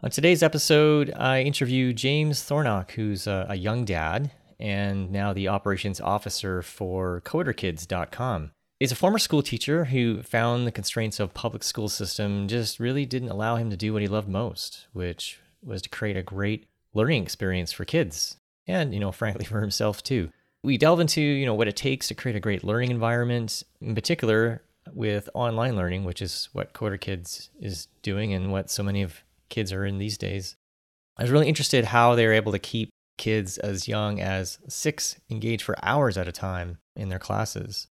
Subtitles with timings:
[0.00, 5.48] On today's episode, I interview James Thornock, who's a, a young dad and now the
[5.48, 8.52] operations officer for coderkids.com.
[8.78, 13.06] He's a former school teacher who found the constraints of public school system just really
[13.06, 16.68] didn't allow him to do what he loved most, which was to create a great
[16.94, 18.36] learning experience for kids
[18.68, 20.30] and, you know, frankly for himself too.
[20.62, 23.96] We delve into, you know, what it takes to create a great learning environment, in
[23.96, 24.62] particular
[24.94, 29.24] with online learning, which is what Coder Kids is doing and what so many of
[29.48, 30.56] kids are in these days.
[31.16, 35.16] I was really interested how they were able to keep kids as young as six
[35.28, 37.88] engaged for hours at a time in their classes.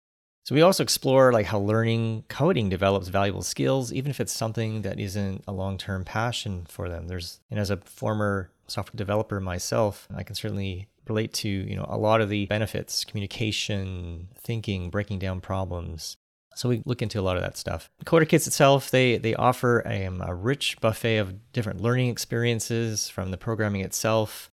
[0.45, 4.83] So we also explore like how learning coding develops valuable skills, even if it's something
[4.83, 7.07] that isn't a long-term passion for them.
[7.07, 11.87] There's and as a former software developer myself, I can certainly relate to you know
[11.89, 16.17] a lot of the benefits, communication, thinking, breaking down problems,
[16.61, 17.89] so we look into a lot of that stuff.
[18.05, 23.09] Coder Kids itself, they they offer a, um, a rich buffet of different learning experiences
[23.09, 24.51] from the programming itself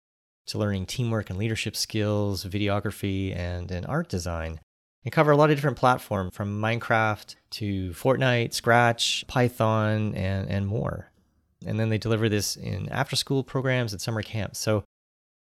[0.48, 4.60] to learning teamwork and leadership skills, videography, and, and art design.
[5.02, 10.66] They cover a lot of different platforms from Minecraft to Fortnite, Scratch, Python, and, and
[10.66, 11.10] more.
[11.64, 14.58] And then they deliver this in after school programs and summer camps.
[14.58, 14.84] So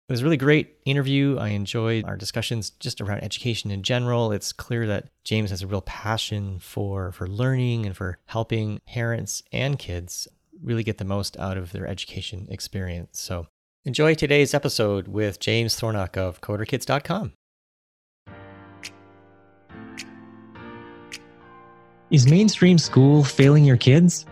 [0.08, 1.38] it was a really great interview.
[1.38, 4.32] I enjoyed our discussions just around education in general.
[4.32, 9.42] It's clear that James has a real passion for, for learning and for helping parents
[9.52, 10.26] and kids
[10.60, 13.20] really get the most out of their education experience.
[13.20, 13.46] So
[13.84, 17.32] enjoy today's episode with James Thornock of CoderKids.com.
[22.10, 24.26] Is mainstream school failing your kids?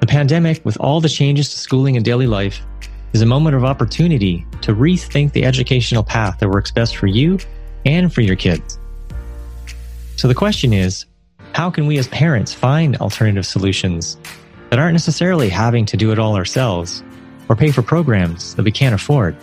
[0.00, 2.62] The pandemic, with all the changes to schooling and daily life,
[3.16, 7.38] is a moment of opportunity to rethink the educational path that works best for you
[7.86, 8.78] and for your kids.
[10.16, 11.06] So the question is
[11.54, 14.18] how can we as parents find alternative solutions
[14.68, 17.02] that aren't necessarily having to do it all ourselves
[17.48, 19.34] or pay for programs that we can't afford?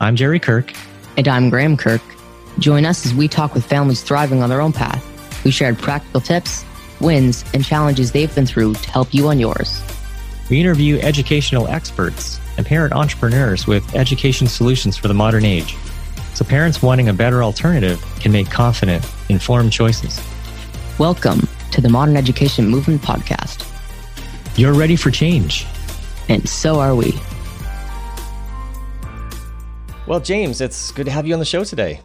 [0.00, 0.72] I'm Jerry Kirk.
[1.18, 2.00] And I'm Graham Kirk.
[2.58, 5.04] Join us as we talk with families thriving on their own path.
[5.44, 6.64] We shared practical tips,
[6.98, 9.82] wins, and challenges they've been through to help you on yours.
[10.48, 15.76] We interview educational experts and parent entrepreneurs with education solutions for the modern age.
[16.34, 20.20] So parents wanting a better alternative can make confident, informed choices.
[20.98, 23.66] Welcome to the Modern Education Movement Podcast.
[24.58, 25.64] You're ready for change.
[26.28, 27.14] And so are we.
[30.06, 32.02] Well, James, it's good to have you on the show today.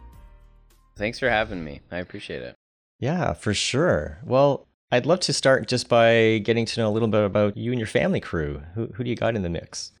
[0.96, 1.82] Thanks for having me.
[1.90, 2.54] I appreciate it.
[2.98, 4.20] Yeah, for sure.
[4.24, 7.72] Well, I'd love to start just by getting to know a little bit about you
[7.72, 8.62] and your family crew.
[8.74, 9.92] Who, who do you got in the mix?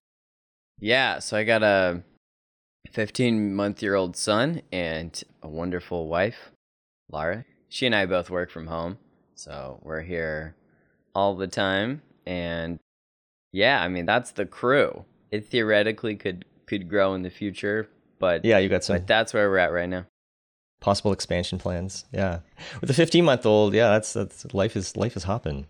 [0.78, 2.02] Yeah, so I got a
[2.92, 6.50] 15 month year old son and a wonderful wife,
[7.10, 7.44] Lara.
[7.68, 8.98] She and I both work from home,
[9.34, 10.54] so we're here
[11.14, 12.02] all the time.
[12.26, 12.78] And
[13.52, 15.04] yeah, I mean, that's the crew.
[15.30, 17.88] It theoretically could could grow in the future,
[18.18, 18.96] but yeah, you got some.
[18.96, 20.06] But that's where we're at right now
[20.80, 22.04] possible expansion plans.
[22.12, 22.40] Yeah,
[22.80, 25.66] with a 15 month old, yeah, that's that's life is life is hopping.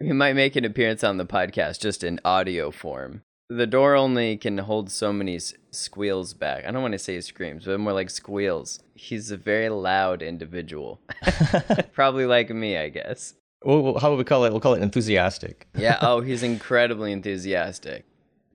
[0.00, 3.22] We might make an appearance on the podcast just in audio form.
[3.50, 5.38] The door only can hold so many
[5.70, 6.66] squeals back.
[6.66, 8.80] I don't want to say screams, but more like squeals.
[8.94, 11.00] He's a very loud individual.
[11.92, 13.34] Probably like me, I guess.
[13.64, 14.50] Well, how would we call it?
[14.50, 15.66] We'll call it enthusiastic.
[15.74, 15.98] yeah.
[16.02, 18.04] Oh, he's incredibly enthusiastic.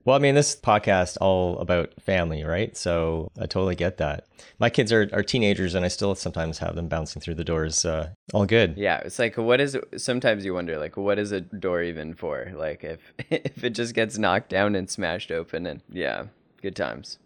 [0.05, 2.75] Well, I mean, this podcast all about family, right?
[2.75, 4.25] So I totally get that.
[4.59, 7.85] My kids are, are teenagers, and I still sometimes have them bouncing through the doors.
[7.85, 8.77] Uh, all good.
[8.77, 9.77] Yeah, it's like, what is?
[9.95, 12.51] Sometimes you wonder, like, what is a door even for?
[12.53, 16.25] Like, if if it just gets knocked down and smashed open, and yeah,
[16.61, 17.17] good times.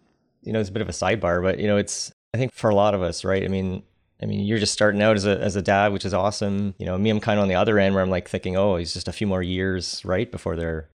[0.42, 2.70] You know, it's a bit of a sidebar, but you know, it's I think for
[2.70, 3.42] a lot of us, right?
[3.42, 3.82] I mean,
[4.22, 6.74] I mean, you're just starting out as a as a dad, which is awesome.
[6.78, 8.76] You know, me, I'm kind of on the other end where I'm like thinking, oh,
[8.76, 10.88] he's just a few more years, right, before they're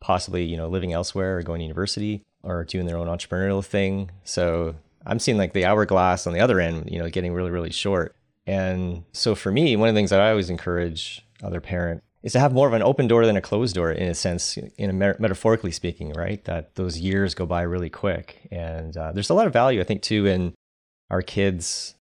[0.00, 4.10] possibly you know living elsewhere or going to university or doing their own entrepreneurial thing.
[4.24, 4.76] So
[5.06, 8.14] I'm seeing like the hourglass on the other end, you know, getting really really short.
[8.46, 12.32] And so for me, one of the things that I always encourage other parents is
[12.32, 14.90] to have more of an open door than a closed door in a sense, in
[14.90, 16.44] a metaphorically speaking, right?
[16.44, 19.84] That those years go by really quick, and uh, there's a lot of value I
[19.84, 20.54] think too in
[21.10, 21.94] our kids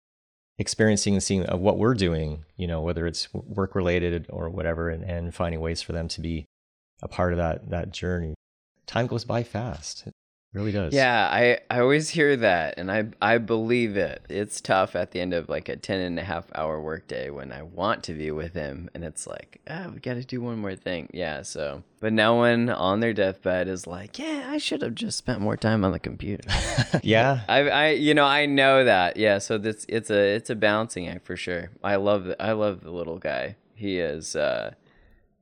[0.57, 4.89] experiencing and seeing of what we're doing, you know, whether it's work related or whatever,
[4.89, 6.45] and, and finding ways for them to be
[7.01, 8.35] a part of that that journey.
[8.87, 10.05] Time goes by fast.
[10.05, 10.13] It
[10.53, 10.93] really does.
[10.93, 14.23] Yeah, I, I always hear that and I I believe it.
[14.29, 17.51] It's tough at the end of like a 10 and a half hour workday when
[17.51, 20.59] I want to be with him and it's like, ah, we got to do one
[20.59, 21.09] more thing.
[21.13, 25.17] Yeah, so but no one on their deathbed is like, yeah, I should have just
[25.17, 26.47] spent more time on the computer.
[27.03, 27.41] yeah.
[27.49, 29.17] I I you know, I know that.
[29.17, 31.71] Yeah, so this it's a it's a balancing act for sure.
[31.83, 33.57] I love the, I love the little guy.
[33.73, 34.75] He is uh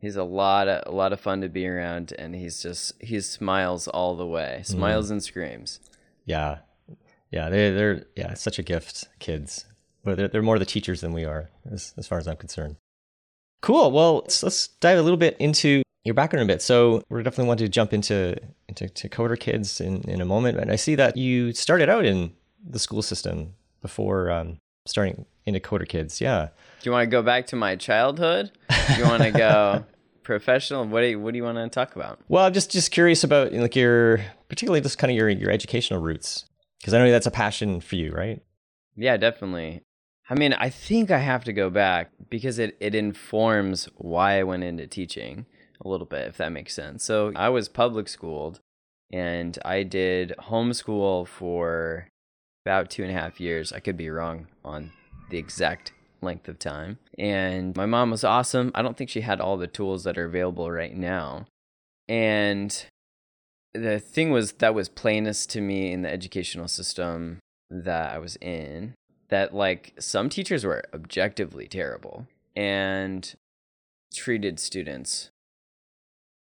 [0.04, 3.22] He's a lot of a lot of fun to be around, and he's just he
[3.22, 5.80] smiles all the way, smiles and screams.
[6.26, 6.58] Yeah,
[7.32, 9.64] yeah, they they're yeah, it's such a gift, kids.
[10.04, 12.76] But they're, they're more the teachers than we are, as as far as I'm concerned.
[13.62, 13.94] Cool.
[13.94, 16.62] Well, let's, let's dive a little bit into your background a bit.
[16.62, 18.36] So we're definitely want to jump into
[18.68, 20.60] into to Coder Kids in in a moment.
[20.60, 25.60] And I see that you started out in the school system before um, starting into
[25.60, 26.22] Coder Kids.
[26.22, 26.50] Yeah.
[26.82, 28.52] Do you want to go back to my childhood?
[28.88, 29.86] Do you want to go
[30.24, 30.86] professional?
[30.86, 32.20] What do you, what do you want to talk about?
[32.28, 34.20] Well, I'm just just curious about like your
[34.50, 36.46] particularly just kind of your your educational roots
[36.80, 38.42] because I know that's a passion for you, right?
[38.96, 39.82] Yeah, definitely.
[40.30, 44.44] I mean, I think I have to go back because it it informs why I
[44.44, 45.46] went into teaching
[45.84, 47.04] a little bit, if that makes sense.
[47.04, 48.62] So I was public schooled
[49.12, 52.08] and I did homeschool for
[52.66, 53.74] about two and a half years.
[53.74, 54.92] I could be wrong on
[55.30, 57.00] the exact length of time.
[57.18, 58.72] And my mom was awesome.
[58.74, 61.46] I don't think she had all the tools that are available right now.
[62.08, 62.86] And
[63.74, 67.40] the thing was that was plainest to me in the educational system
[67.70, 68.94] that I was in
[69.30, 73.34] that like some teachers were objectively terrible and
[74.14, 75.32] treated students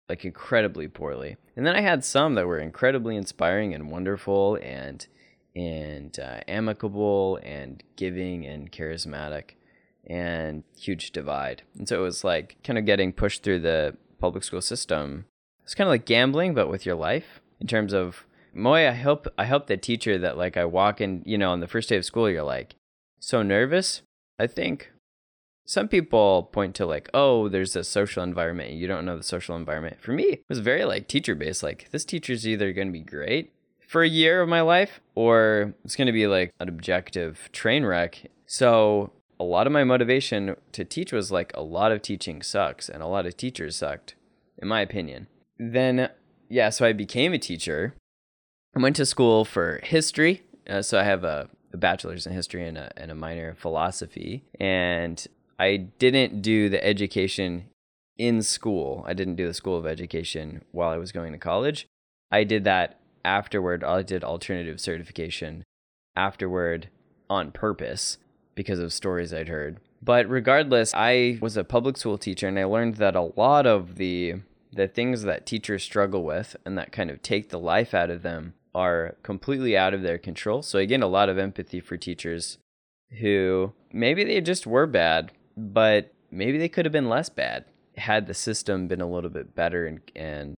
[0.08, 1.36] like incredibly poorly.
[1.56, 5.04] And then I had some that were incredibly inspiring and wonderful and
[5.56, 9.52] and uh, amicable and giving and charismatic
[10.06, 11.62] and huge divide.
[11.76, 15.24] And so it was like kind of getting pushed through the public school system.
[15.64, 19.26] It's kind of like gambling but with your life in terms of Moy, I hope
[19.36, 21.96] I hope the teacher that like I walk in, you know, on the first day
[21.96, 22.74] of school you're like
[23.18, 24.02] so nervous.
[24.38, 24.92] I think
[25.66, 28.72] some people point to like, oh, there's a social environment.
[28.72, 30.00] You don't know the social environment.
[30.00, 31.62] For me, it was very like teacher based.
[31.62, 33.52] Like this teacher's either going to be great
[33.86, 37.84] for a year of my life or it's going to be like an objective train
[37.84, 38.30] wreck.
[38.46, 42.88] So a lot of my motivation to teach was like a lot of teaching sucks
[42.88, 44.14] and a lot of teachers sucked,
[44.58, 45.28] in my opinion.
[45.58, 46.10] Then,
[46.48, 47.94] yeah, so I became a teacher.
[48.74, 50.42] I went to school for history.
[50.68, 53.54] Uh, so I have a, a bachelor's in history and a, and a minor in
[53.54, 54.44] philosophy.
[54.58, 55.24] And
[55.58, 57.66] I didn't do the education
[58.18, 59.04] in school.
[59.06, 61.86] I didn't do the school of education while I was going to college.
[62.30, 63.84] I did that afterward.
[63.84, 65.64] I did alternative certification
[66.16, 66.88] afterward
[67.28, 68.18] on purpose
[68.54, 69.80] because of stories I'd heard.
[70.02, 73.96] But regardless, I was a public school teacher and I learned that a lot of
[73.96, 74.36] the
[74.72, 78.22] the things that teachers struggle with and that kind of take the life out of
[78.22, 80.60] them are completely out of their control.
[80.60, 82.58] So I gained a lot of empathy for teachers
[83.20, 87.64] who maybe they just were bad but maybe they could have been less bad
[87.96, 90.54] had the system been a little bit better and, and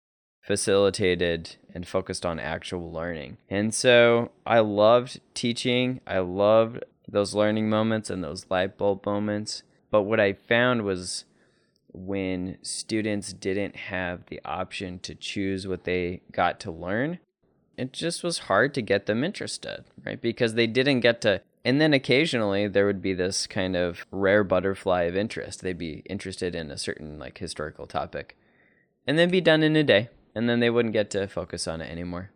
[0.47, 3.37] facilitated and focused on actual learning.
[3.51, 6.01] And so I loved teaching.
[6.07, 9.65] I loved those learning moments and those light bulb moments.
[9.91, 11.25] But what I found was
[11.93, 17.19] when students didn't have the option to choose what they got to learn,
[17.77, 20.21] it just was hard to get them interested, right?
[20.21, 24.45] Because they didn't get to and then occasionally there would be this kind of rare
[24.45, 25.63] butterfly of interest.
[25.63, 28.37] They'd be interested in a certain like historical topic
[29.05, 30.09] and then be done in a day.
[30.37, 32.31] And then they wouldn't get to focus on it anymore.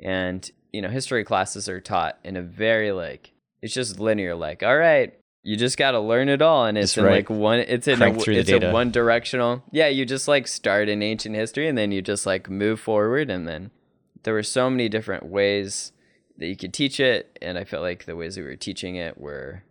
[0.00, 4.62] And, you know, history classes are taught in a very like, it's just linear, like,
[4.62, 6.64] all right, you just got to learn it all.
[6.64, 9.62] And it's in like one, it's in a, it's a one directional.
[9.72, 9.88] Yeah.
[9.88, 13.30] You just like start in ancient history and then you just like move forward.
[13.30, 13.70] And then
[14.22, 15.92] there were so many different ways
[16.38, 19.18] that you could teach it, and I felt like the ways we were teaching it
[19.18, 19.62] were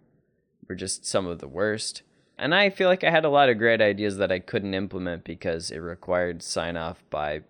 [0.67, 2.03] were just some of the worst.
[2.37, 5.23] And I feel like I had a lot of great ideas that I couldn't implement
[5.23, 7.41] because it required sign off by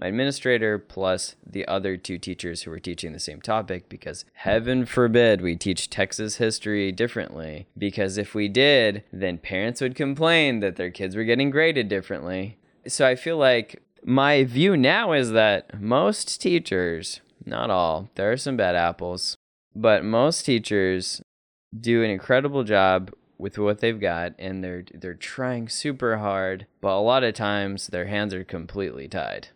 [0.00, 4.86] my administrator plus the other two teachers who were teaching the same topic because heaven
[4.86, 10.76] forbid we teach Texas history differently because if we did then parents would complain that
[10.76, 12.56] their kids were getting graded differently.
[12.86, 18.10] So I feel like my view now is that most teachers not all.
[18.14, 19.36] There are some bad apples,
[19.74, 21.22] but most teachers
[21.78, 26.96] do an incredible job with what they've got and they're they're trying super hard, but
[26.96, 29.48] a lot of times their hands are completely tied.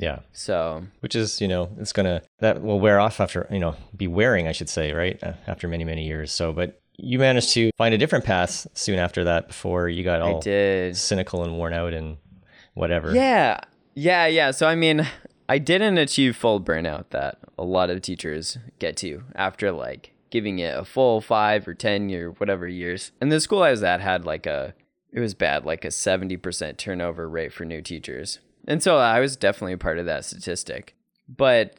[0.00, 0.20] Yeah.
[0.32, 3.76] So, which is, you know, it's going to that will wear off after, you know,
[3.96, 5.22] be wearing, I should say, right?
[5.22, 6.32] Uh, after many, many years.
[6.32, 10.22] So, but you managed to find a different path soon after that before you got
[10.22, 10.96] all I did.
[10.96, 12.16] cynical and worn out and
[12.74, 13.14] whatever.
[13.14, 13.60] Yeah.
[13.94, 14.50] Yeah, yeah.
[14.52, 15.06] So I mean,
[15.48, 20.60] I didn't achieve full burnout that a lot of teachers get to after like giving
[20.60, 23.12] it a full five or 10 year, whatever years.
[23.20, 24.74] And the school I was at had like a,
[25.12, 28.38] it was bad, like a 70% turnover rate for new teachers.
[28.66, 30.94] And so I was definitely a part of that statistic.
[31.28, 31.76] But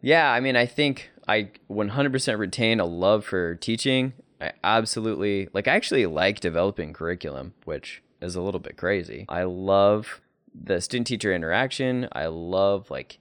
[0.00, 4.12] yeah, I mean, I think I 100% retain a love for teaching.
[4.40, 9.26] I absolutely, like, I actually like developing curriculum, which is a little bit crazy.
[9.28, 10.20] I love
[10.54, 12.08] the student teacher interaction.
[12.12, 13.18] I love like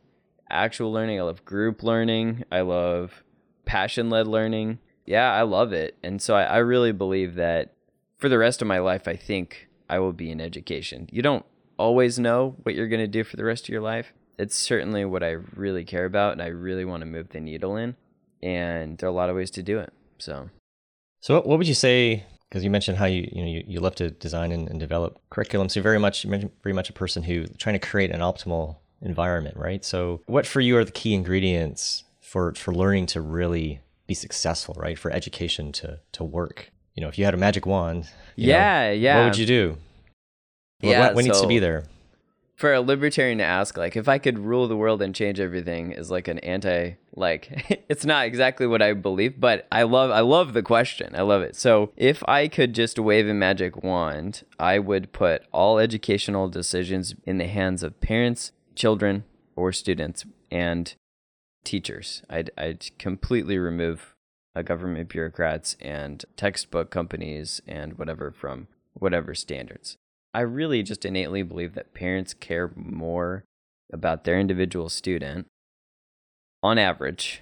[0.49, 1.19] actual learning.
[1.19, 2.43] I love group learning.
[2.51, 3.23] I love
[3.65, 4.79] passion led learning.
[5.05, 5.97] Yeah, I love it.
[6.03, 7.73] And so I, I really believe that
[8.17, 11.07] for the rest of my life, I think I will be in education.
[11.11, 11.45] You don't
[11.79, 14.13] always know what you're going to do for the rest of your life.
[14.37, 17.77] It's certainly what I really care about and I really want to move the needle
[17.77, 17.95] in.
[18.43, 19.91] And there are a lot of ways to do it.
[20.19, 20.49] So,
[21.21, 22.25] so what would you say?
[22.47, 25.19] Because you mentioned how you you know you, you love to design and, and develop
[25.29, 25.69] curriculum.
[25.69, 29.57] So you're very much very much a person who trying to create an optimal environment,
[29.57, 29.83] right?
[29.83, 34.75] So what for you are the key ingredients for for learning to really be successful,
[34.79, 34.97] right?
[34.97, 36.71] For education to to work.
[36.95, 39.77] You know, if you had a magic wand, yeah, know, yeah, what would you do?
[40.81, 41.85] What, yeah, what, what so needs to be there?
[42.55, 45.93] For a libertarian to ask, like, if I could rule the world and change everything,
[45.93, 50.19] is like an anti, like, it's not exactly what I believe, but I love, I
[50.19, 51.15] love the question.
[51.15, 51.55] I love it.
[51.55, 57.15] So, if I could just wave a magic wand, I would put all educational decisions
[57.25, 59.23] in the hands of parents, children,
[59.55, 60.93] or students, and
[61.63, 62.23] teachers.
[62.29, 64.15] I'd, I'd completely remove
[64.55, 69.97] uh, government bureaucrats and textbook companies and whatever from whatever standards.
[70.39, 73.43] I really just innately believe that parents care more
[73.91, 75.47] about their individual student
[76.63, 77.41] on average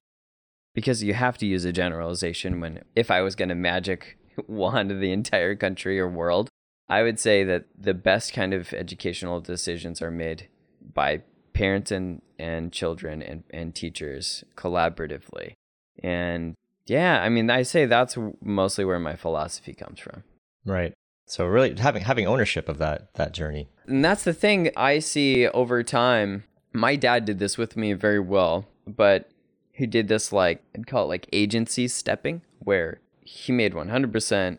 [0.73, 4.89] because you have to use a generalization when if I was going to magic wand
[4.89, 6.49] the entire country or world,
[6.89, 10.47] I would say that the best kind of educational decisions are made
[10.81, 11.21] by
[11.53, 15.53] parents and, and children and, and teachers collaboratively.
[16.01, 16.55] And
[16.87, 20.23] yeah, I mean, I say that's mostly where my philosophy comes from.
[20.65, 20.95] Right.
[21.27, 23.67] So really having having ownership of that that journey.
[23.85, 26.45] And that's the thing I see over time.
[26.73, 29.29] My dad did this with me very well, but
[29.71, 34.57] he did this like I'd call it like agency stepping, where he made 100%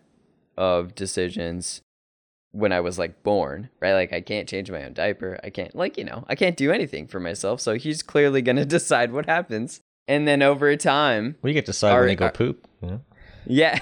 [0.58, 1.80] of decisions
[2.52, 3.94] when I was like born, right?
[3.94, 5.40] Like I can't change my own diaper.
[5.42, 7.60] I can't like, you know, I can't do anything for myself.
[7.60, 9.80] So he's clearly going to decide what happens.
[10.06, 12.66] And then over time, we get to decide our, when they go our, poop.
[13.46, 13.78] Yeah,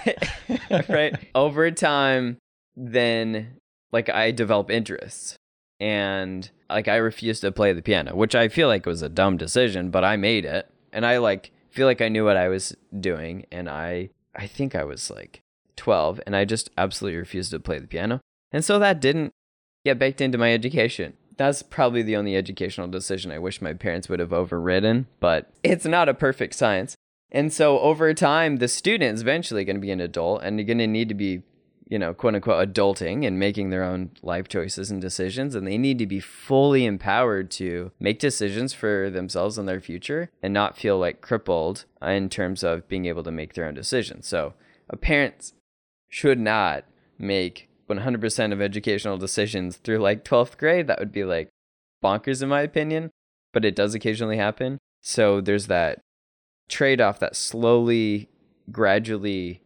[0.88, 1.16] right.
[1.34, 2.38] over time,
[2.76, 3.58] then
[3.92, 5.36] like I develop interests,
[5.80, 9.36] and like I refused to play the piano, which I feel like was a dumb
[9.36, 12.76] decision, but I made it, and I like feel like I knew what I was
[12.98, 15.40] doing, and I I think I was like
[15.76, 18.20] 12, and I just absolutely refused to play the piano,
[18.52, 19.32] and so that didn't
[19.84, 21.14] get baked into my education.
[21.36, 25.84] That's probably the only educational decision I wish my parents would have overridden, but it's
[25.84, 26.96] not a perfect science.
[27.30, 30.66] And so over time, the student is eventually going to be an adult and you're
[30.66, 31.42] going to need to be,
[31.88, 35.54] you know, quote unquote, adulting and making their own life choices and decisions.
[35.54, 40.30] And they need to be fully empowered to make decisions for themselves and their future
[40.42, 44.26] and not feel like crippled in terms of being able to make their own decisions.
[44.26, 44.52] So uh,
[44.90, 45.52] a parent
[46.08, 46.84] should not
[47.18, 50.86] make 100% of educational decisions through like 12th grade.
[50.86, 51.48] That would be like
[52.02, 53.10] bonkers in my opinion,
[53.52, 54.78] but it does occasionally happen.
[55.02, 56.00] So there's that
[56.68, 58.28] trade off that slowly,
[58.70, 59.62] gradually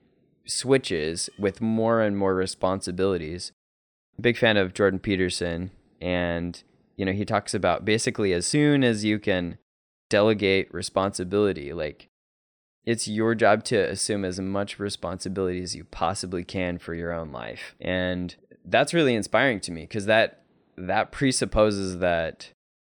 [0.50, 3.52] switches with more and more responsibilities.
[4.20, 6.62] Big fan of Jordan Peterson, and
[6.96, 9.56] you know, he talks about basically as soon as you can
[10.10, 12.08] delegate responsibility, like
[12.84, 17.32] it's your job to assume as much responsibility as you possibly can for your own
[17.32, 17.74] life.
[17.80, 20.42] And that's really inspiring to me because that
[20.76, 22.50] that presupposes that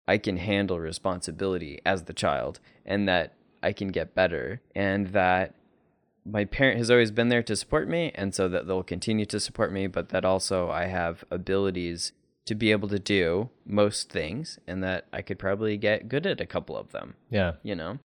[0.08, 5.54] I can handle responsibility as the child and that I can get better and that
[6.26, 9.40] my parent has always been there to support me and so that they'll continue to
[9.40, 12.14] support me but that also I have abilities
[12.46, 16.42] to be able to do most things and that I could probably get good at
[16.42, 17.16] a couple of them.
[17.30, 17.54] Yeah.
[17.64, 18.00] You know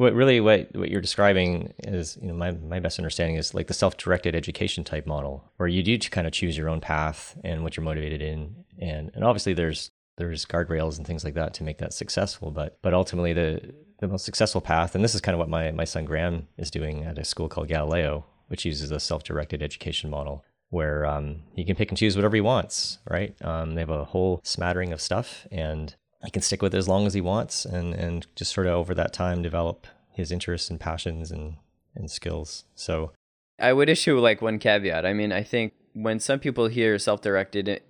[0.00, 3.66] what really what what you're describing is you know my my best understanding is like
[3.66, 7.62] the self-directed education type model where you do kind of choose your own path and
[7.62, 11.62] what you're motivated in and and obviously there's there's guardrails and things like that to
[11.62, 15.34] make that successful but but ultimately the the most successful path and this is kind
[15.34, 18.90] of what my my son Graham is doing at a school called Galileo which uses
[18.90, 23.34] a self-directed education model where um, he can pick and choose whatever he wants right
[23.44, 26.88] um, they have a whole smattering of stuff and he can stick with it as
[26.88, 30.70] long as he wants and, and just sort of over that time develop his interests
[30.70, 31.56] and passions and,
[31.94, 32.64] and skills.
[32.74, 33.12] So
[33.58, 35.06] I would issue like one caveat.
[35.06, 37.82] I mean, I think when some people hear self directed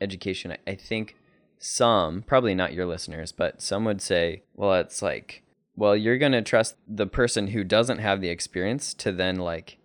[0.00, 1.16] education, I think
[1.60, 5.42] some, probably not your listeners, but some would say, well, it's like,
[5.76, 9.78] well, you're going to trust the person who doesn't have the experience to then like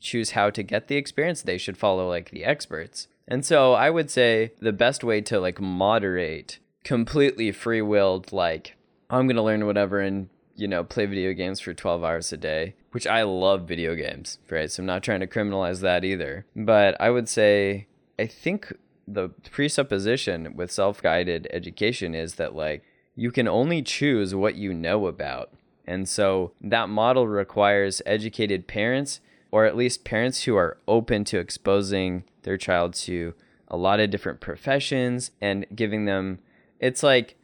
[0.00, 1.42] choose how to get the experience.
[1.42, 3.08] They should follow like the experts.
[3.28, 8.76] And so I would say the best way to like moderate completely free willed, like,
[9.10, 12.38] I'm going to learn whatever and, you know, play video games for 12 hours a
[12.38, 14.70] day, which I love video games, right?
[14.70, 16.46] So I'm not trying to criminalize that either.
[16.56, 17.86] But I would say
[18.18, 18.72] I think
[19.12, 22.82] the presupposition with self guided education is that, like,
[23.16, 25.50] you can only choose what you know about.
[25.86, 31.38] And so that model requires educated parents, or at least parents who are open to
[31.38, 33.34] exposing their child to
[33.68, 36.38] a lot of different professions and giving them.
[36.78, 37.36] It's like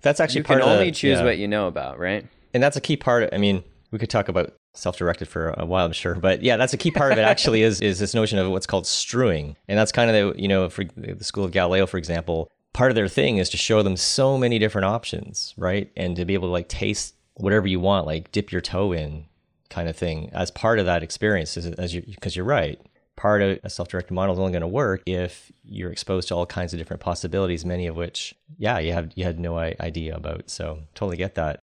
[0.00, 1.24] that's actually you part can of only the, choose yeah.
[1.24, 2.26] what you know about, right?
[2.52, 3.28] and that's a key part.
[3.32, 6.72] I mean, we could talk about self-directed for a while, I'm sure, but yeah, that's
[6.72, 7.22] a key part of it.
[7.22, 10.48] Actually, is is this notion of what's called strewing, and that's kind of the you
[10.48, 12.50] know for the School of Galileo, for example.
[12.72, 16.24] Part of their thing is to show them so many different options, right, and to
[16.24, 19.26] be able to like taste whatever you want, like dip your toe in,
[19.70, 21.56] kind of thing, as part of that experience.
[21.56, 22.80] As, you because you're right,
[23.16, 26.46] part of a self-directed model is only going to work if you're exposed to all
[26.46, 30.48] kinds of different possibilities, many of which, yeah, you have you had no idea about.
[30.48, 31.60] So totally get that.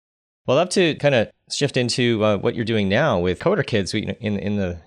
[0.46, 3.66] Well, I'd love to kind of shift into uh, what you're doing now with Coder
[3.66, 4.80] Kids in in the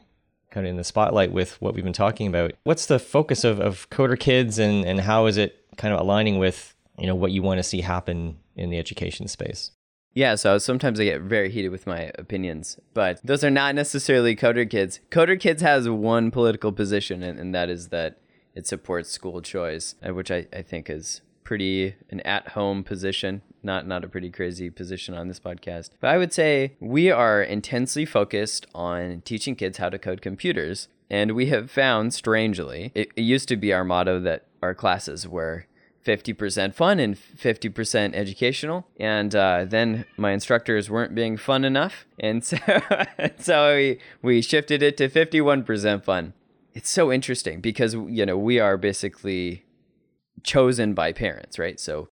[0.51, 2.53] kind of in the spotlight with what we've been talking about.
[2.65, 6.39] What's the focus of, of Coder Kids and, and how is it kind of aligning
[6.39, 9.71] with you know what you want to see happen in the education space?
[10.13, 14.37] Yeah, so sometimes I get very heated with my opinions, but those are not necessarily
[14.37, 15.01] Coder Kids.
[15.11, 18.19] Coder Kids has one political position, and, and that is that
[18.55, 23.87] it supports school choice, uh, which I, I think is pretty an at-home position not
[23.87, 28.07] not a pretty crazy position on this podcast but i would say we are intensely
[28.07, 33.23] focused on teaching kids how to code computers and we have found strangely it, it
[33.23, 35.67] used to be our motto that our classes were
[36.07, 38.87] 50% fun and 50% educational.
[38.99, 42.07] And uh, then my instructors weren't being fun enough.
[42.21, 42.57] And so,
[43.39, 46.33] so we, we shifted it to 51% fun.
[46.75, 49.65] It's so interesting because, you know, we are basically
[50.45, 51.81] chosen by parents, right?
[51.81, 52.09] So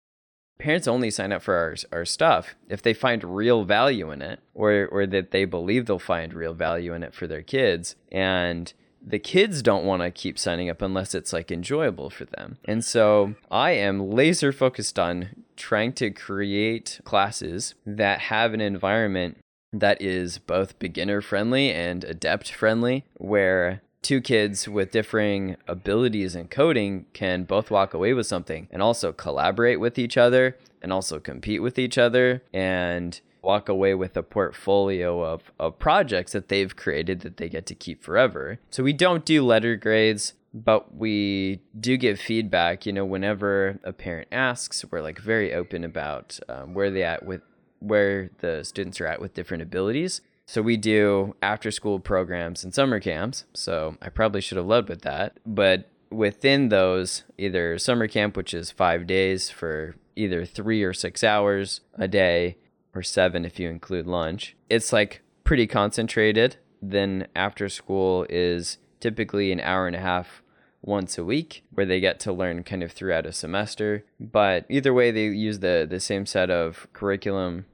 [0.62, 4.39] parents only sign up for our, our stuff if they find real value in it
[4.53, 7.96] or, or that they believe they'll find real value in it for their kids.
[8.12, 8.72] And
[9.06, 12.60] the kids don't want to keep signing up unless it's like enjoyable for them.
[12.65, 19.38] And so I am laser focused on trying to create classes that have an environment
[19.74, 26.48] that is both beginner friendly and adept friendly, where two kids with differing abilities in
[26.48, 31.20] coding can both walk away with something and also collaborate with each other and also
[31.20, 36.75] compete with each other and walk away with a portfolio of, of projects that they've
[36.75, 38.59] created that they get to keep forever.
[38.70, 42.85] So we don't do letter grades, but we do give feedback.
[42.85, 47.25] You know, whenever a parent asks, we're like very open about um, where they at
[47.25, 47.42] with
[47.79, 50.22] where the students are at with different abilities.
[50.51, 53.46] So we do after school programs and summer camps.
[53.53, 55.37] So I probably should have led with that.
[55.46, 61.24] But within those, either summer camp, which is five days for either three or six
[61.24, 62.57] hours a day,
[62.94, 66.57] or seven if you include lunch, it's like pretty concentrated.
[66.81, 70.44] Then after school is typically an hour and a half
[70.81, 74.03] once a week where they get to learn kind of throughout a semester.
[74.20, 77.68] But either way, they use the, the same set of curriculum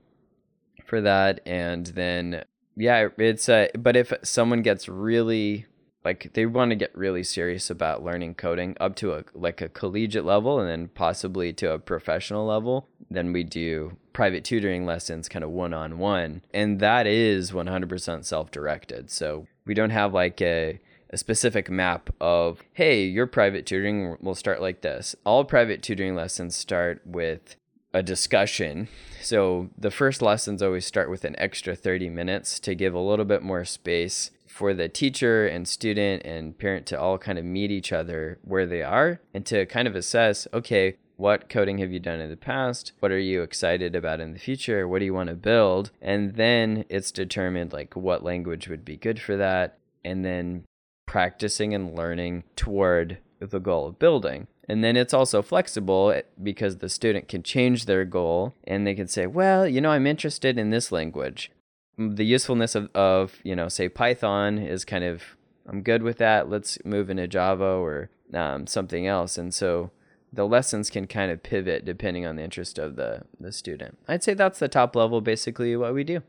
[0.85, 1.39] for that.
[1.43, 2.43] And then
[2.77, 5.65] yeah, it's uh, but if someone gets really
[6.05, 9.67] like they want to get really serious about learning coding up to a like a
[9.67, 15.27] collegiate level and then possibly to a professional level, then we do private tutoring lessons
[15.27, 16.43] kind of one on one.
[16.53, 19.09] And that is 100% self directed.
[19.09, 24.35] So we don't have like a a specific map of, hey, your private tutoring will
[24.35, 25.15] start like this.
[25.25, 27.55] All private tutoring lessons start with
[27.97, 28.87] a discussion.
[29.21, 33.25] So the first lessons always start with an extra 30 minutes to give a little
[33.25, 37.71] bit more space for the teacher and student and parent to all kind of meet
[37.71, 41.99] each other where they are and to kind of assess okay, what coding have you
[41.99, 42.91] done in the past?
[42.99, 44.87] What are you excited about in the future?
[44.87, 45.89] What do you want to build?
[45.99, 49.79] And then it's determined like what language would be good for that.
[50.05, 50.65] And then
[51.07, 54.47] practicing and learning toward the goal of building.
[54.67, 58.95] And then it's also flexible eh, because the student can change their goal and they
[58.95, 61.51] can say, well, you know, I'm interested in this language.
[61.97, 65.23] The usefulness of, of you know, say Python is kind of,
[65.67, 66.49] I'm good with that.
[66.49, 69.37] Let's move into Java or um, something else.
[69.37, 69.91] And so
[70.31, 73.97] the lessons can kind of pivot depending on the interest of the, the student.
[74.07, 76.21] I'd say that's the top level, basically, what we do.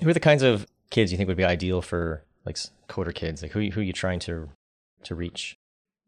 [0.00, 2.56] Who are the kinds of kids you think would be ideal for like
[2.88, 3.42] coder kids?
[3.42, 4.48] Like who, who are you trying to,
[5.04, 5.57] to reach?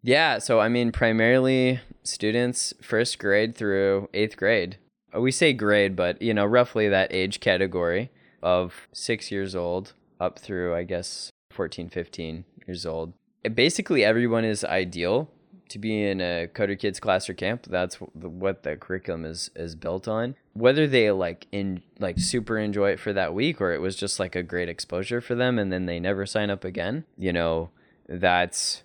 [0.03, 4.79] Yeah, so I mean, primarily students first grade through eighth grade.
[5.15, 8.11] Uh, we say grade, but you know, roughly that age category
[8.43, 13.13] of six years old up through, I guess, 14, 15 years old.
[13.55, 15.31] Basically, everyone is ideal
[15.69, 17.67] to be in a Coder Kids class or camp.
[17.69, 20.35] That's what the curriculum is is built on.
[20.55, 24.19] Whether they like in like super enjoy it for that week or it was just
[24.19, 27.71] like a great exposure for them and then they never sign up again, you know,
[28.09, 28.83] that's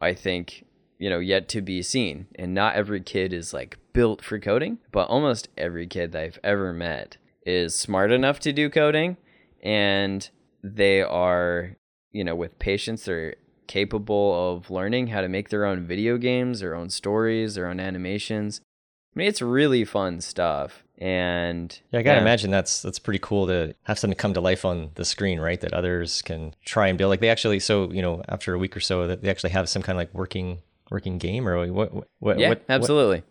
[0.00, 0.66] I think
[0.98, 2.26] you know, yet to be seen.
[2.36, 6.38] And not every kid is like built for coding, but almost every kid that I've
[6.42, 9.16] ever met is smart enough to do coding
[9.62, 10.28] and
[10.62, 11.76] they are,
[12.12, 16.60] you know, with patience, they're capable of learning how to make their own video games,
[16.60, 18.60] their own stories, their own animations.
[19.14, 20.84] I mean, it's really fun stuff.
[20.98, 22.22] And yeah, I gotta yeah.
[22.22, 25.60] imagine that's that's pretty cool to have something come to life on the screen, right?
[25.60, 27.10] That others can try and build.
[27.10, 29.68] Like they actually, so you know, after a week or so, that they actually have
[29.68, 31.92] some kind of like working working game or what?
[32.20, 33.18] what yeah, what, absolutely.
[33.18, 33.24] What,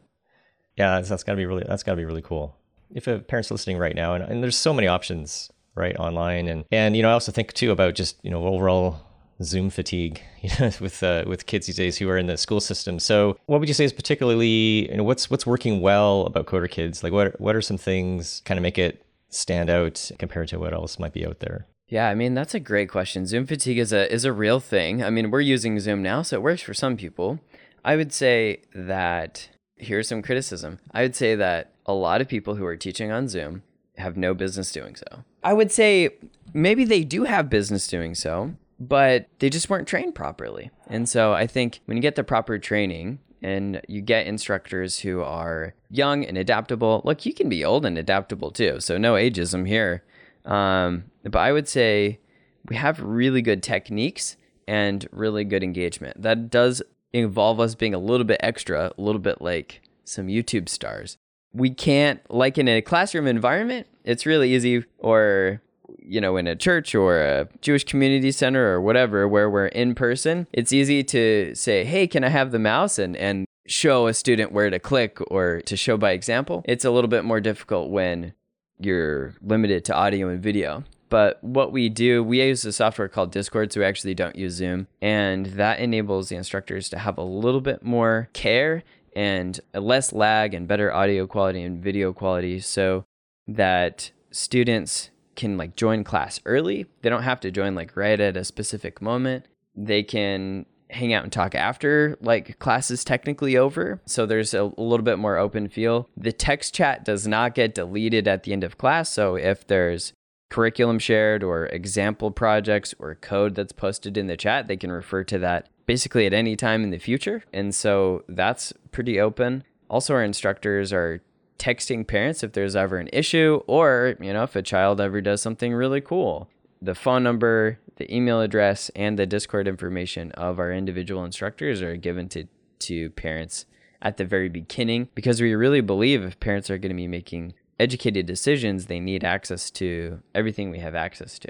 [0.77, 2.55] yeah, that's, that's gotta be really that's gotta be really cool.
[2.91, 6.65] If a parent's listening right now, and, and there's so many options right online, and
[6.71, 9.01] and you know, I also think too about just you know overall
[9.43, 12.61] Zoom fatigue, you know, with uh, with kids these days who are in the school
[12.61, 12.99] system.
[12.99, 16.69] So, what would you say is particularly, you know, what's what's working well about Coder
[16.69, 17.03] Kids?
[17.03, 20.73] Like, what what are some things kind of make it stand out compared to what
[20.73, 21.67] else might be out there?
[21.87, 23.25] Yeah, I mean that's a great question.
[23.25, 25.03] Zoom fatigue is a is a real thing.
[25.03, 27.39] I mean, we're using Zoom now, so it works for some people.
[27.83, 30.79] I would say that here's some criticism.
[30.91, 33.61] I would say that a lot of people who are teaching on Zoom
[33.97, 35.23] have no business doing so.
[35.43, 36.09] I would say
[36.53, 40.71] maybe they do have business doing so, but they just weren't trained properly.
[40.87, 45.21] And so I think when you get the proper training and you get instructors who
[45.21, 48.79] are young and adaptable, look, you can be old and adaptable too.
[48.79, 50.03] So no ageism here.
[50.45, 52.19] Um, but I would say
[52.67, 56.21] we have really good techniques and really good engagement.
[56.21, 56.81] That does
[57.13, 61.17] involve us being a little bit extra, a little bit like some YouTube stars.
[61.53, 65.61] We can't, like in a classroom environment, it's really easy, or
[65.99, 69.95] you know, in a church or a Jewish community center or whatever, where we're in
[69.95, 72.99] person, it's easy to say, hey, can I have the mouse?
[72.99, 76.63] And, and show a student where to click or to show by example.
[76.65, 78.33] It's a little bit more difficult when
[78.79, 80.83] you're limited to audio and video.
[81.09, 84.53] But what we do, we use a software called Discord, so we actually don't use
[84.53, 84.87] Zoom.
[85.01, 88.83] And that enables the instructors to have a little bit more care
[89.15, 93.05] and less lag and better audio quality and video quality so
[93.47, 96.85] that students can like join class early.
[97.01, 99.45] They don't have to join like right at a specific moment.
[99.75, 104.01] They can hang out and talk after like class is technically over.
[104.05, 106.09] So there's a, a, little bit more open feel.
[106.15, 109.09] The text chat does not get deleted at the end of class.
[109.09, 110.13] So if there's
[110.49, 115.23] curriculum shared or example projects or code that's posted in the chat, they can refer
[115.25, 117.43] to that basically at any time in the future.
[117.51, 119.63] And so that's pretty open.
[119.89, 121.21] Also, our instructors are
[121.57, 125.41] texting parents if there's ever an issue or, you know, if a child ever does
[125.41, 126.49] something really cool.
[126.81, 131.95] The phone number, the email address, and the Discord information of our individual instructors are
[131.95, 132.45] given to,
[132.79, 133.65] to parents
[134.01, 137.53] at the very beginning because we really believe if parents are going to be making
[137.79, 141.49] educated decisions, they need access to everything we have access to,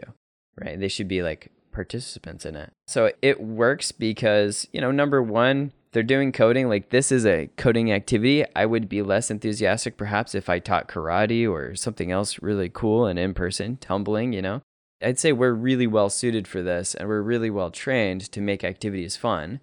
[0.55, 0.79] right?
[0.79, 2.71] They should be like participants in it.
[2.87, 7.49] So it works because, you know, number one, they're doing coding like this is a
[7.55, 12.41] coding activity i would be less enthusiastic perhaps if i taught karate or something else
[12.41, 14.61] really cool and in person tumbling you know
[15.01, 18.61] i'd say we're really well suited for this and we're really well trained to make
[18.61, 19.61] activities fun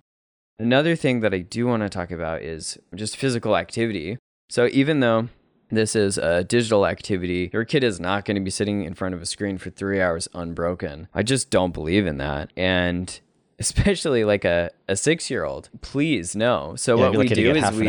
[0.59, 4.17] another thing that i do want to talk about is just physical activity
[4.49, 5.29] so even though
[5.71, 7.49] this is a digital activity.
[7.51, 10.03] Your kid is not going to be sitting in front of a screen for three
[10.03, 11.09] hours unbroken.
[11.15, 12.53] I just don't believe in that.
[12.59, 13.19] And
[13.63, 15.71] especially like a, a six year old.
[15.81, 16.75] Please no.
[16.77, 17.89] So yeah, what we do is we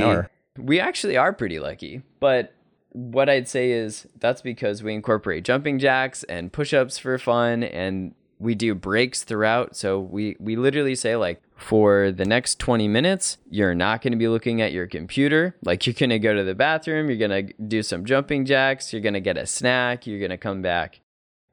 [0.58, 2.04] we actually are pretty lucky.
[2.20, 2.54] But
[2.92, 7.64] what I'd say is that's because we incorporate jumping jacks and push ups for fun
[7.64, 9.76] and we do breaks throughout.
[9.76, 14.18] So we, we literally say like for the next 20 minutes, you're not going to
[14.18, 15.56] be looking at your computer.
[15.64, 18.94] Like you're going to go to the bathroom, you're going to do some jumping jacks,
[18.94, 21.00] you're going to get a snack, you're going to come back.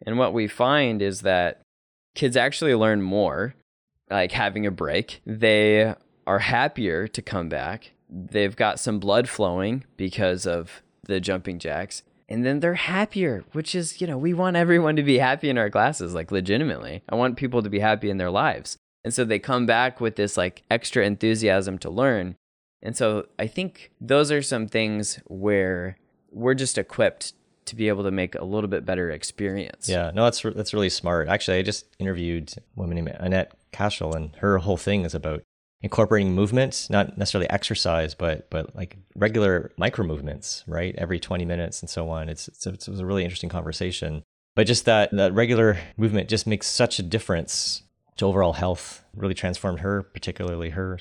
[0.04, 1.62] And what we find is that
[2.14, 3.54] kids actually learn more
[4.10, 5.20] like having a break.
[5.24, 5.94] They
[6.26, 7.92] are happier to come back.
[8.08, 12.02] They've got some blood flowing because of the jumping jacks.
[12.28, 15.58] And then they're happier, which is, you know, we want everyone to be happy in
[15.58, 17.02] our classes, like legitimately.
[17.08, 18.76] I want people to be happy in their lives.
[19.04, 22.36] And so they come back with this like extra enthusiasm to learn.
[22.82, 25.96] And so I think those are some things where
[26.30, 27.32] we're just equipped
[27.70, 29.88] to be able to make a little bit better experience.
[29.88, 31.28] Yeah, no, that's that's really smart.
[31.28, 35.42] Actually, I just interviewed a woman named Annette Cashel, and her whole thing is about
[35.82, 40.94] incorporating movements, not necessarily exercise, but but like regular micro movements, right?
[40.98, 42.28] Every 20 minutes and so on.
[42.28, 44.22] It's, it's, it was a really interesting conversation.
[44.54, 47.82] But just that that regular movement just makes such a difference
[48.16, 49.04] to overall health.
[49.14, 50.98] Really transformed her, particularly her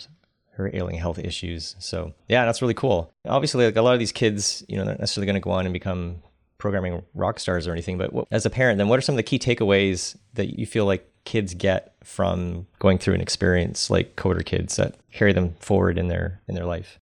[0.60, 1.76] her ailing health issues.
[1.80, 3.12] So yeah, that's really cool.
[3.26, 5.52] Obviously, like a lot of these kids, you know, they're not necessarily going to go
[5.52, 6.22] on and become
[6.60, 7.98] programming rock stars or anything.
[7.98, 10.68] But what, as a parent, then what are some of the key takeaways that you
[10.68, 15.56] feel like kids get from going through an experience like Coder Kids that carry them
[15.60, 17.00] forward in their in their life?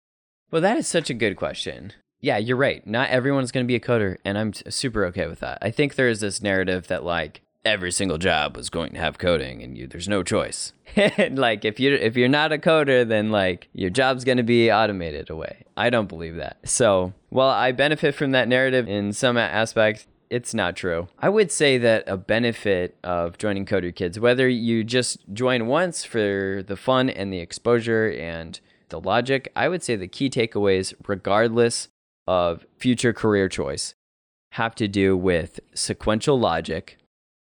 [0.50, 1.92] Well, that is such a good question.
[2.20, 2.86] Yeah, you're right.
[2.88, 5.60] Not everyone's going to be a coder, and I'm super okay with that.
[5.62, 9.18] I think there is this narrative that like every single job was going to have
[9.18, 10.74] coding, and you there's no choice.
[11.32, 14.72] like if you if you're not a coder, then like your job's going to be
[14.72, 15.64] automated away.
[15.76, 16.58] I don't believe that.
[16.68, 21.08] So while I benefit from that narrative in some aspects, it's not true.
[21.20, 26.04] I would say that a benefit of joining Coder Kids, whether you just join once
[26.04, 30.94] for the fun and the exposure and the logic, I would say the key takeaways,
[31.08, 31.90] regardless
[32.28, 33.96] of future career choice,
[34.52, 36.98] have to do with sequential logic.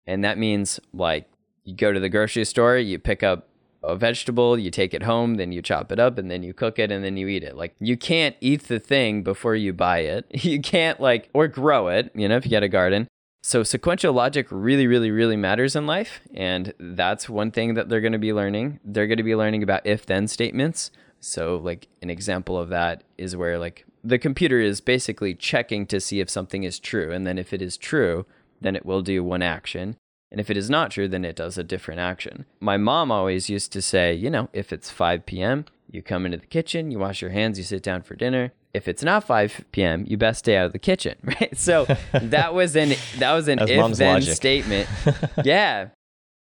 [0.08, 1.30] And that means like
[1.64, 3.46] you go to the grocery store, you pick up
[3.82, 6.78] a vegetable, you take it home, then you chop it up, and then you cook
[6.78, 7.56] it, and then you eat it.
[7.56, 10.26] Like, you can't eat the thing before you buy it.
[10.48, 13.06] You can't, like, or grow it, you know, if you get a garden.
[13.42, 16.20] So, sequential logic really, really, really matters in life.
[16.34, 18.80] And that's one thing that they're going to be learning.
[18.84, 20.90] They're going to be learning about if then statements.
[21.20, 26.00] So, like, an example of that is where, like, the computer is basically checking to
[26.00, 27.12] see if something is true.
[27.12, 28.26] And then if it is true,
[28.60, 29.96] then it will do one action.
[30.30, 32.44] And if it is not true, then it does a different action.
[32.60, 36.38] My mom always used to say, you know, if it's 5 p.m., you come into
[36.38, 38.52] the kitchen, you wash your hands, you sit down for dinner.
[38.74, 41.56] If it's not 5 p.m., you best stay out of the kitchen, right?
[41.56, 44.88] So that was an that was an if then statement.
[45.44, 45.88] yeah.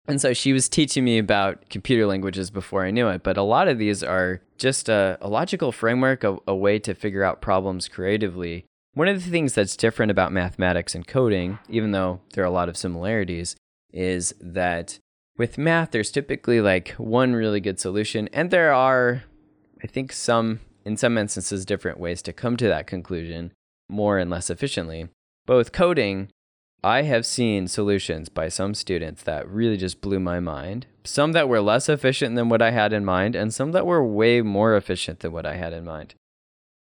[0.09, 3.43] And so she was teaching me about computer languages before I knew it, but a
[3.43, 7.41] lot of these are just a, a logical framework, a, a way to figure out
[7.41, 12.42] problems creatively one of the things that's different about mathematics and coding, even though there
[12.44, 13.57] are a lot of similarities,
[13.92, 14.98] is that
[15.37, 19.24] with math, there's typically like one really good solution, and there are,
[19.83, 23.53] I think, some, in some instances, different ways to come to that conclusion
[23.88, 25.09] more and less efficiently.
[25.46, 26.29] But with coding,
[26.83, 30.87] I have seen solutions by some students that really just blew my mind.
[31.05, 34.05] Some that were less efficient than what I had in mind, and some that were
[34.05, 36.14] way more efficient than what I had in mind.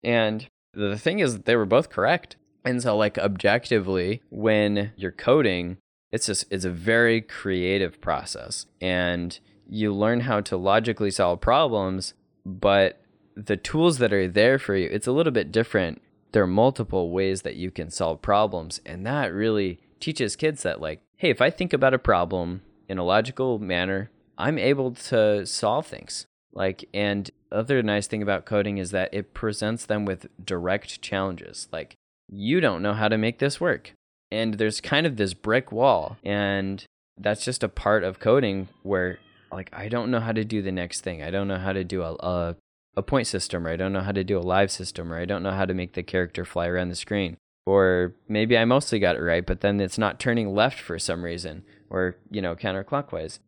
[0.04, 2.36] And the thing is, they were both correct.
[2.66, 5.78] And so, like, objectively, when you're coding,
[6.12, 8.66] it's just, it's a very creative process.
[8.82, 12.14] And you learn how to logically solve problems,
[12.46, 13.02] but
[13.36, 16.02] the tools that are there for you, it's a little bit different.
[16.32, 18.82] There are multiple ways that you can solve problems.
[18.86, 22.98] And that really teaches kids that, like, hey, if I think about a problem in
[22.98, 26.26] a logical manner, I'm able to solve things.
[26.54, 31.68] Like, and other nice thing about coding is that it presents them with direct challenges.
[31.72, 31.96] Like,
[32.28, 33.94] you don't know how to make this work.
[34.32, 36.18] And there's kind of this brick wall.
[36.24, 36.84] And
[37.18, 39.20] that's just a part of coding where,
[39.52, 41.22] like, I don't know how to do the next thing.
[41.22, 42.56] I don't know how to do a, a,
[42.96, 45.26] a point system, or I don't know how to do a live system, or I
[45.26, 47.38] don't know how to make the character fly around the screen.
[47.66, 51.24] Or maybe I mostly got it right, but then it's not turning left for some
[51.24, 53.40] reason, or, you know, counterclockwise.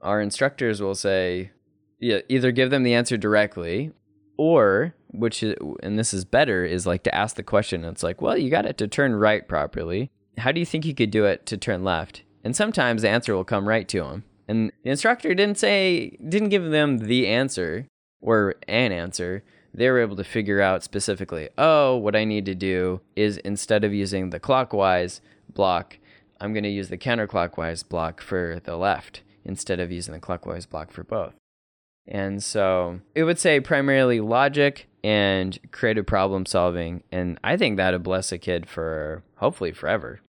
[0.00, 1.50] Our instructors will say,
[2.00, 3.92] yeah, either give them the answer directly
[4.36, 7.84] or which is, and this is better is like to ask the question.
[7.84, 10.10] It's like well you got it to turn right properly.
[10.38, 12.22] How do you think you could do it to turn left?
[12.44, 16.48] And sometimes the answer will come right to them and the instructor didn't say didn't
[16.48, 17.86] give them the answer
[18.20, 19.44] or an answer.
[19.74, 23.84] They were able to figure out specifically oh what i need to do is instead
[23.84, 25.20] of using the clockwise
[25.52, 25.98] block
[26.40, 30.66] i'm going to use the counterclockwise block for the left instead of using the clockwise
[30.66, 31.34] block for both
[32.08, 37.02] and so it would say primarily logic and creative problem solving.
[37.12, 40.20] And I think that'd bless a kid for hopefully forever.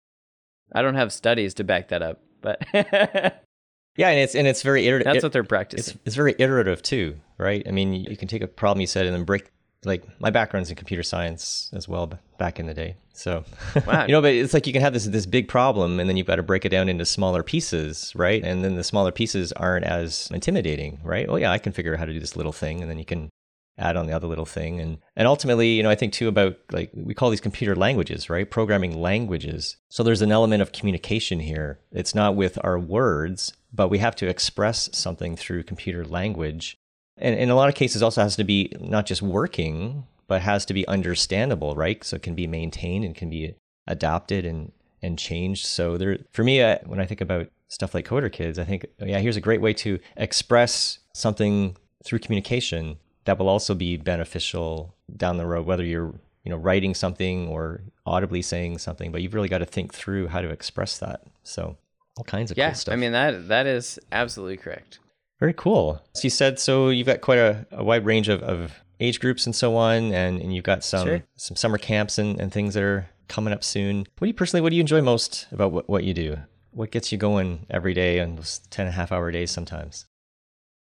[0.73, 4.87] I don't have studies to back that up, but yeah, and it's and it's very
[4.87, 5.13] iterative.
[5.13, 5.95] That's what they're practicing.
[5.95, 7.67] It's, it's very iterative too, right?
[7.67, 9.51] I mean, you can take a problem you said and then break
[9.85, 12.97] like my background's in computer science as well back in the day.
[13.13, 13.45] So,
[13.87, 14.07] wow.
[14.07, 16.27] you know, but it's like you can have this this big problem and then you've
[16.27, 18.43] got to break it down into smaller pieces, right?
[18.43, 21.27] And then the smaller pieces aren't as intimidating, right?
[21.29, 23.05] Oh yeah, I can figure out how to do this little thing and then you
[23.05, 23.31] can
[23.77, 26.57] add on the other little thing and and ultimately, you know, I think too about
[26.73, 28.51] like we call these computer languages, right?
[28.51, 29.77] Programming languages.
[29.89, 31.79] So there's an element of communication here.
[31.93, 36.78] It's not with our words, but we have to express something through computer language
[37.21, 40.65] and in a lot of cases also has to be not just working but has
[40.67, 43.55] to be understandable right so it can be maintained and can be
[43.87, 48.07] adapted and and changed so there for me uh, when i think about stuff like
[48.07, 53.39] coder kids i think yeah here's a great way to express something through communication that
[53.39, 58.43] will also be beneficial down the road whether you're you know writing something or audibly
[58.43, 61.77] saying something but you've really got to think through how to express that so
[62.19, 62.93] all kinds of yeah, cool stuff.
[62.93, 64.99] I mean that that is absolutely correct.
[65.41, 66.03] Very cool.
[66.15, 69.47] So you said so you've got quite a, a wide range of, of age groups
[69.47, 71.23] and so on, and, and you've got some sure.
[71.37, 73.99] some summer camps and, and things that are coming up soon.
[74.19, 76.39] What do you personally what do you enjoy most about what, what you do?
[76.79, 80.07] what gets you going every day on those 10 and a half hour days sometimes?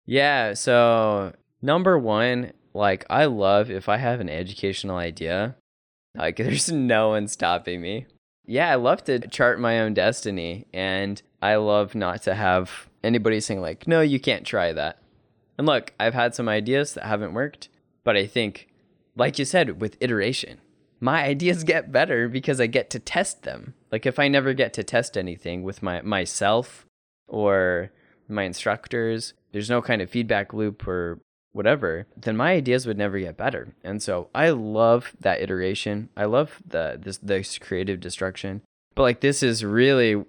[0.06, 0.54] Yeah.
[0.54, 5.56] So, number one, like, I love if I have an educational idea,
[6.16, 8.06] like, there's no one stopping me.
[8.46, 10.66] Yeah, I love to chart my own destiny.
[10.74, 15.02] And I love not to have anybody saying, like, no, you can't try that.
[15.58, 17.70] And look, I've had some ideas that haven't worked,
[18.04, 18.70] but I think,
[19.16, 20.60] like you said, with iteration,
[21.00, 23.74] my ideas get better because I get to test them.
[23.92, 26.86] Like if I never get to test anything with my myself
[27.28, 27.92] or
[28.28, 31.20] my instructors, there's no kind of feedback loop or
[31.52, 33.74] whatever, then my ideas would never get better.
[33.84, 36.10] And so I love that iteration.
[36.16, 38.62] I love the this this creative destruction.
[38.96, 40.24] But like this is really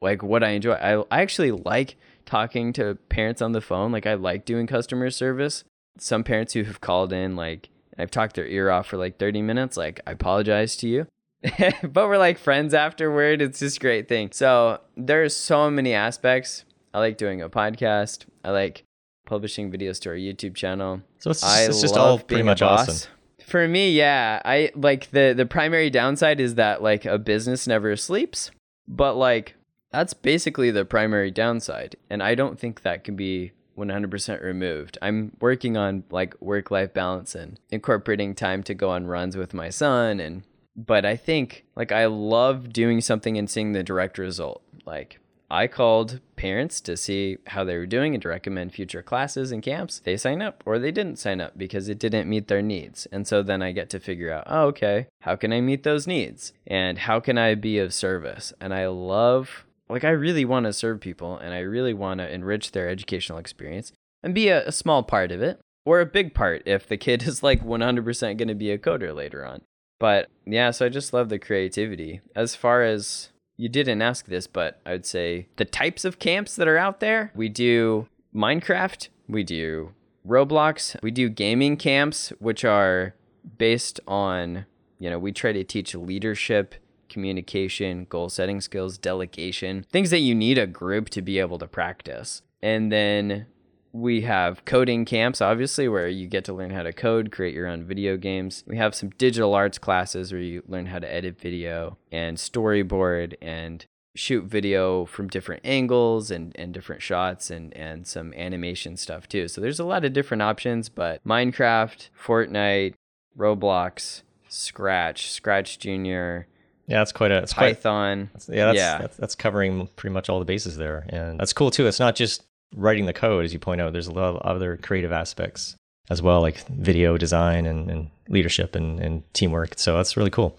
[0.00, 0.72] like what I enjoy.
[0.72, 1.96] I I actually like
[2.30, 3.90] talking to parents on the phone.
[3.90, 5.64] Like I like doing customer service.
[5.98, 9.42] Some parents who have called in like I've talked their ear off for like 30
[9.42, 9.76] minutes.
[9.76, 11.06] Like, I apologize to you.
[11.82, 13.42] but we're like friends afterward.
[13.42, 14.30] It's just great thing.
[14.32, 16.64] So there's so many aspects.
[16.94, 18.26] I like doing a podcast.
[18.44, 18.84] I like
[19.26, 21.02] publishing videos to our YouTube channel.
[21.18, 23.10] So it's, I it's just all pretty much awesome.
[23.44, 24.40] For me, yeah.
[24.44, 28.50] I like the the primary downside is that like a business never sleeps,
[28.86, 29.56] but like
[29.90, 31.96] that's basically the primary downside.
[32.08, 34.98] And I don't think that can be 100% removed.
[35.02, 39.54] I'm working on like work life balance and incorporating time to go on runs with
[39.54, 40.42] my son and
[40.76, 44.62] but I think like I love doing something and seeing the direct result.
[44.86, 45.18] Like
[45.50, 49.62] I called parents to see how they were doing and to recommend future classes and
[49.62, 49.98] camps.
[49.98, 53.06] They sign up or they didn't sign up because it didn't meet their needs.
[53.10, 56.06] And so then I get to figure out, oh, okay, how can I meet those
[56.06, 56.52] needs?
[56.66, 58.52] And how can I be of service?
[58.60, 62.32] And I love like I really want to serve people and I really want to
[62.32, 66.34] enrich their educational experience and be a, a, small part of it or a big
[66.34, 69.62] part if the kid is like 100% going to be a coder later on.
[69.98, 72.20] But yeah, so I just love the creativity.
[72.34, 76.56] As far as you didn't ask this, but I would say the types of camps
[76.56, 79.92] that are out there, we do Minecraft, we do
[80.26, 83.14] Roblox, we do gaming camps which are
[83.58, 84.64] based on,
[84.98, 86.74] you know, we try to teach leadership
[87.10, 91.66] communication, goal setting skills, delegation, things that you need a group to be able to
[91.66, 92.42] practice.
[92.62, 93.46] And then
[93.92, 97.66] we have coding camps, obviously, where you get to learn how to code, create your
[97.66, 98.64] own video games.
[98.66, 103.34] We have some digital arts classes where you learn how to edit video and storyboard
[103.42, 109.28] and shoot video from different angles and, and different shots and, and some animation stuff
[109.28, 109.48] too.
[109.48, 112.94] So there's a lot of different options, but Minecraft, Fortnite,
[113.38, 116.46] Roblox, Scratch, Scratch Junior,
[116.86, 118.30] yeah, that's quite a it's Python.
[118.32, 118.98] Quite, yeah, that's, yeah.
[118.98, 121.86] That's, that's covering pretty much all the bases there, and that's cool too.
[121.86, 122.42] It's not just
[122.74, 123.92] writing the code, as you point out.
[123.92, 125.76] There's a lot of other creative aspects
[126.08, 129.74] as well, like video design and, and leadership and, and teamwork.
[129.76, 130.58] So that's really cool.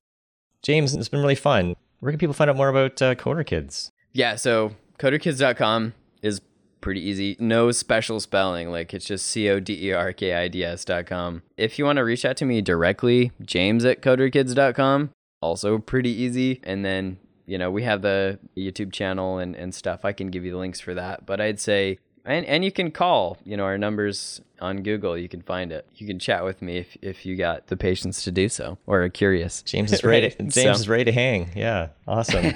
[0.64, 1.76] James, it's been really fun.
[2.00, 3.92] Where can people find out more about uh, Coder Kids?
[4.14, 6.42] Yeah, so coderkids.com is
[6.82, 7.36] pretty easy.
[7.40, 8.72] No special spelling.
[8.72, 11.44] Like it's just C O D E R K I D S dot com.
[11.58, 16.60] If you want to reach out to me directly, James at coderkids.com also pretty easy.
[16.64, 20.06] And then, you know, we have the YouTube channel and, and stuff.
[20.06, 21.26] I can give you the links for that.
[21.26, 25.18] But I'd say, and, and you can call, you know, our numbers on Google.
[25.18, 25.88] You can find it.
[25.96, 29.04] You can chat with me if, if you got the patience to do so or
[29.04, 29.62] are curious.
[29.66, 30.30] James is ready.
[30.30, 30.72] James so.
[30.72, 31.50] is ready to hang.
[31.56, 31.90] Yeah.
[32.08, 32.54] Awesome.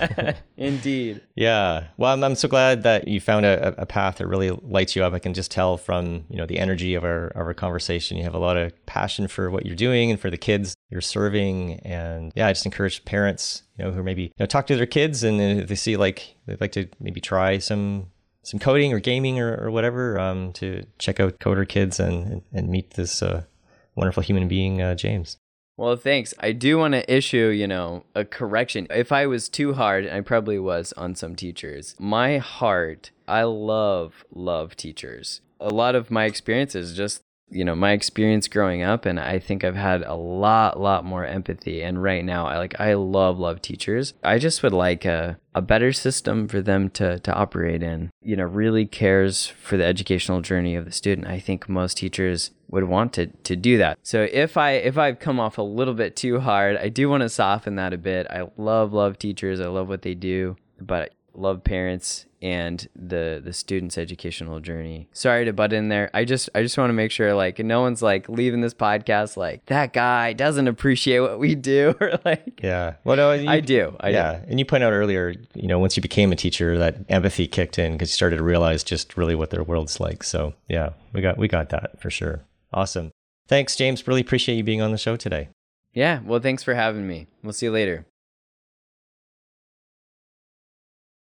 [0.56, 1.20] Indeed.
[1.34, 1.88] Yeah.
[1.96, 5.04] Well, I'm, I'm so glad that you found a, a path that really lights you
[5.04, 5.12] up.
[5.12, 8.16] I can just tell from, you know, the energy of our, of our conversation.
[8.16, 11.00] You have a lot of passion for what you're doing and for the kids you're
[11.00, 11.80] serving.
[11.80, 14.86] And yeah, I just encourage parents, you know, who maybe, you know, talk to their
[14.86, 18.11] kids and uh, if they see like, they'd like to maybe try some
[18.42, 22.68] some coding or gaming or, or whatever um, to check out Coder Kids and, and
[22.68, 23.44] meet this uh,
[23.94, 25.36] wonderful human being, uh, James.
[25.76, 26.34] Well, thanks.
[26.38, 28.86] I do want to issue, you know, a correction.
[28.90, 31.96] If I was too hard, and I probably was on some teachers.
[31.98, 35.40] My heart, I love, love teachers.
[35.58, 39.62] A lot of my experiences just you know my experience growing up and i think
[39.62, 41.82] i've had a lot lot more empathy.
[41.82, 44.14] And right now i like i love love teachers.
[44.22, 48.10] I just would like a, a better system for them to to operate in.
[48.22, 51.28] You know really cares for the educational journey of the student.
[51.28, 53.98] I think most teachers would want to to do that.
[54.02, 57.22] So if i if i've come off a little bit too hard i do want
[57.22, 58.26] to soften that a bit.
[58.28, 59.60] I love love teachers.
[59.60, 60.56] I love what they do.
[60.80, 65.08] But love parents and the the student's educational journey.
[65.12, 66.10] Sorry to butt in there.
[66.12, 69.36] I just I just want to make sure like no one's like leaving this podcast
[69.36, 72.94] like that guy doesn't appreciate what we do or like Yeah.
[73.04, 73.96] Well no, you, I do.
[74.00, 74.40] I yeah.
[74.40, 74.46] Do.
[74.48, 77.78] And you point out earlier, you know, once you became a teacher that empathy kicked
[77.78, 80.24] in because you started to realize just really what their world's like.
[80.24, 82.42] So, yeah, we got we got that for sure.
[82.72, 83.12] Awesome.
[83.46, 84.06] Thanks James.
[84.06, 85.48] Really appreciate you being on the show today.
[85.94, 87.28] Yeah, well thanks for having me.
[87.42, 88.06] We'll see you later.